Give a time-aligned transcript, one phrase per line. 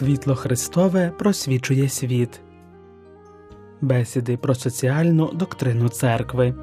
[0.00, 2.40] Світло Христове просвічує світ.
[3.80, 6.54] Бесіди про соціальну доктрину церкви.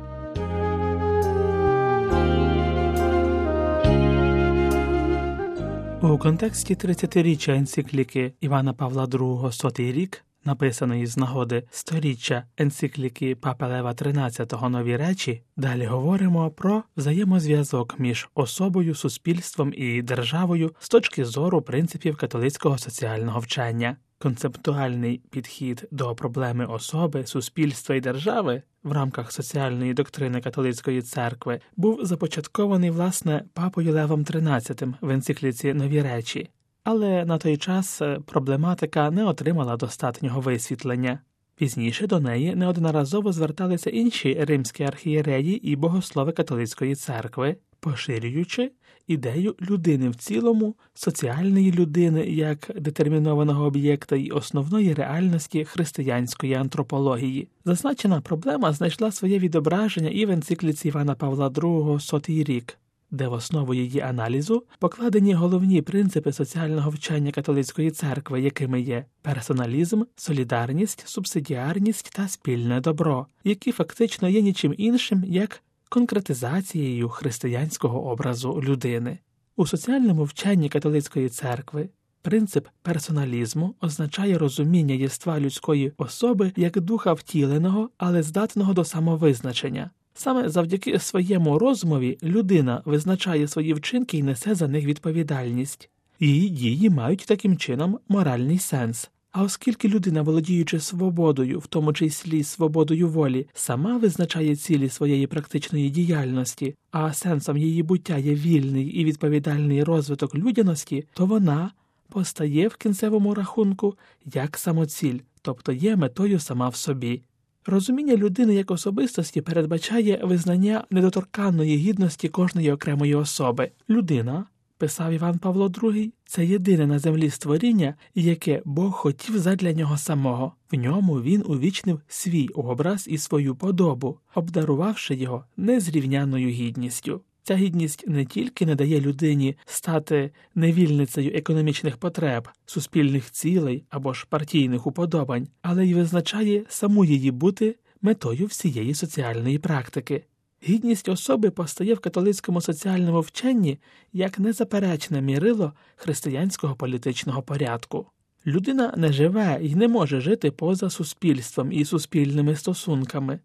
[6.01, 13.65] У контексті 30-річчя енцикліки Івана Павла II «Сотий рік, написаної з нагоди сторіччя енцикліки Папи
[13.65, 21.25] Лева XIII нові речі, далі говоримо про взаємозв'язок між особою, суспільством і державою з точки
[21.25, 23.97] зору принципів католицького соціального вчення.
[24.19, 32.05] Концептуальний підхід до проблеми особи, суспільства і держави в рамках соціальної доктрини католицької церкви був
[32.05, 36.49] започаткований власне папою Левом XIII в енцикліці Нові речі,
[36.89, 41.19] але на той час е, проблематика не отримала достатнього висвітлення.
[41.55, 48.71] Пізніше до неї неодноразово зверталися інші римські архієреї і богослови католицької церкви, поширюючи
[49.07, 57.47] ідею людини в цілому, соціальної людини як детермінованого об'єкта і основної реальності християнської антропології.
[57.65, 62.77] Зазначена проблема знайшла своє відображення і в енцикліці Івана Павла II «Сотий рік
[63.11, 70.03] де в основу її аналізу покладені головні принципи соціального вчення католицької церкви, якими є персоналізм,
[70.15, 79.19] солідарність, субсидіарність та спільне добро, які фактично є нічим іншим як конкретизацією християнського образу людини.
[79.55, 81.89] У соціальному вченні католицької церкви
[82.21, 89.89] принцип персоналізму означає розуміння єства людської особи як духа втіленого, але здатного до самовизначення.
[90.19, 95.89] Саме завдяки своєму розумові людина визначає свої вчинки і несе за них відповідальність.
[96.19, 99.09] Її дії мають таким чином моральний сенс.
[99.31, 105.89] А оскільки людина, володіючи свободою, в тому числі свободою волі, сама визначає цілі своєї практичної
[105.89, 111.71] діяльності, а сенсом її буття є вільний і відповідальний розвиток людяності, то вона
[112.09, 113.95] постає в кінцевому рахунку
[114.33, 117.21] як самоціль, тобто є метою сама в собі.
[117.69, 123.71] Розуміння людини як особистості передбачає визнання недоторканної гідності кожної окремої особи.
[123.89, 124.45] Людина,
[124.77, 130.53] писав Іван Павло II, це єдине на землі створіння, яке Бог хотів задля нього самого.
[130.71, 137.21] В ньому він увічнив свій образ і свою подобу, обдарувавши його незрівняною гідністю.
[137.47, 144.25] Ця гідність не тільки не дає людині стати невільницею економічних потреб, суспільних цілей або ж
[144.29, 150.23] партійних уподобань, але й визначає саму її бути метою всієї соціальної практики.
[150.67, 153.79] Гідність особи постає в католицькому соціальному вченні
[154.13, 158.05] як незаперечне мірило християнського політичного порядку.
[158.47, 163.39] Людина не живе і не може жити поза суспільством і суспільними стосунками.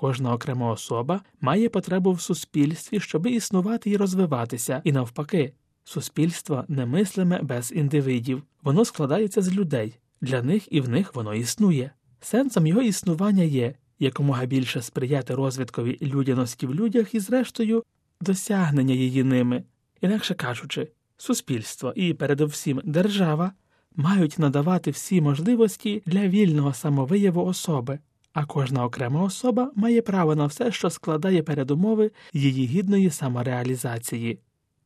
[0.00, 5.52] Кожна окрема особа має потребу в суспільстві, щоби існувати і розвиватися, і навпаки,
[5.84, 11.90] суспільство немислиме без індивидів, воно складається з людей, для них і в них воно існує.
[12.20, 17.84] Сенсом його існування є якомога більше сприяти розвиткові людяності в людях і, зрештою,
[18.20, 19.64] досягнення її ними,
[20.00, 23.52] інакше кажучи, суспільство і, передовсім, держава
[23.96, 27.98] мають надавати всі можливості для вільного самовияву особи
[28.32, 34.38] а кожна окрема особа має право на все, що складає передумови її гідної самореалізації.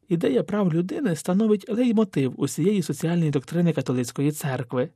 [0.09, 4.89] Ідея прав людини становить леймотив усієї соціальної доктрини католицької церкви,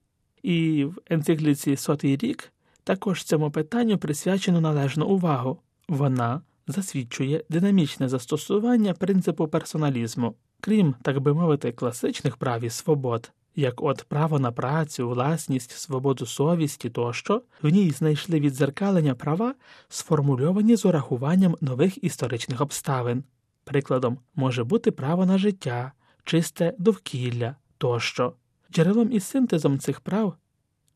[0.42, 2.52] і в енцикліці Сотий рік
[2.84, 5.58] також цьому питанню присвячено належну увагу.
[5.88, 13.82] Вона засвідчує динамічне застосування принципу персоналізму, крім, так би мовити, класичних прав і свобод як
[13.82, 19.54] от право на працю, власність, свободу совісті тощо, в ній знайшли відзеркалення права,
[19.88, 23.24] сформульовані з урахуванням нових історичних обставин.
[23.64, 25.92] Прикладом може бути право на життя,
[26.24, 28.32] чисте довкілля тощо.
[28.72, 30.34] Джерелом і синтезом цих прав,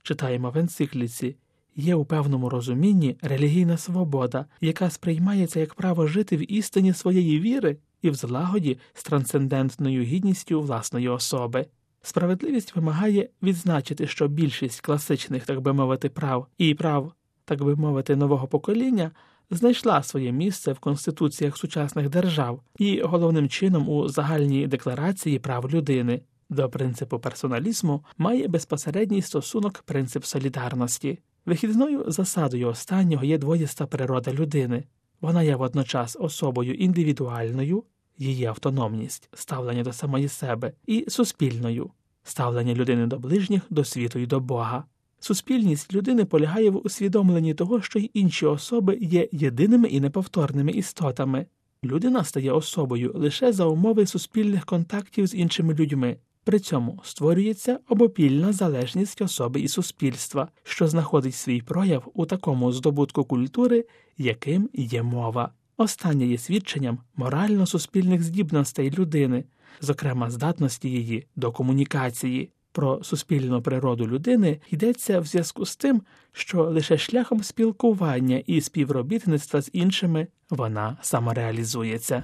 [0.02, 1.36] читаємо в енцикліці,
[1.76, 7.76] є у певному розумінні релігійна свобода, яка сприймається як право жити в істині своєї віри
[8.02, 11.66] і в злагоді з трансцендентною гідністю власної особи.
[12.02, 17.12] Справедливість вимагає відзначити, що більшість класичних, так би мовити, прав і прав,
[17.44, 19.10] так би мовити, нового покоління
[19.50, 26.20] знайшла своє місце в конституціях сучасних держав і головним чином у загальній декларації прав людини.
[26.50, 31.18] До принципу персоналізму має безпосередній стосунок принцип солідарності.
[31.46, 34.84] Вихідною засадою останнього є двоїста природа людини.
[35.20, 37.84] Вона є водночас особою індивідуальною,
[38.18, 41.90] її автономність, ставлення до самої себе, і суспільною
[42.24, 44.84] ставлення людини до ближніх, до світу і до Бога.
[45.20, 51.46] Суспільність людини полягає в усвідомленні того, що й інші особи є єдиними і неповторними істотами.
[51.84, 56.16] Людина стає особою лише за умови суспільних контактів з іншими людьми.
[56.44, 63.24] При цьому створюється обопільна залежність особи і суспільства, що знаходить свій прояв у такому здобутку
[63.24, 63.84] культури,
[64.18, 65.52] яким є мова.
[65.76, 69.44] Останнє є свідченням морально-суспільних здібностей людини,
[69.80, 72.50] зокрема здатності її до комунікації.
[72.74, 76.02] Про суспільну природу людини йдеться в зв'язку з тим,
[76.32, 82.22] що лише шляхом спілкування і співробітництва з іншими вона самореалізується.